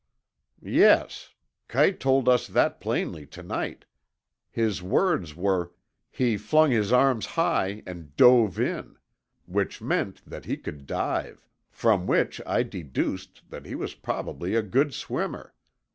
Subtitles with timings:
[0.63, 1.29] "Yes.
[1.67, 3.85] Kite told us that plainly to night.
[4.49, 5.73] His words were:
[6.09, 8.97] 'He flung his arms high and dove in,'
[9.45, 14.63] which meant that he could dive; from which I deduced that he was probably a
[14.63, 15.53] good swimmer.